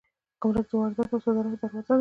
[0.41, 1.89] ګمرک د وارداتو او صادراتو دروازه ده